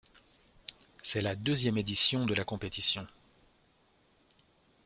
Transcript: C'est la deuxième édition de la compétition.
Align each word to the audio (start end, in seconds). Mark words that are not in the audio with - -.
C'est 1.03 1.21
la 1.21 1.35
deuxième 1.35 1.77
édition 1.77 2.25
de 2.25 2.33
la 2.33 2.43
compétition. 2.43 3.05